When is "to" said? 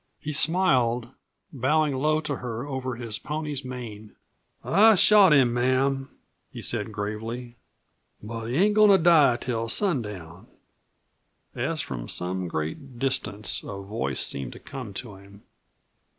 2.21-2.37, 8.89-8.97, 14.53-14.59, 14.95-15.17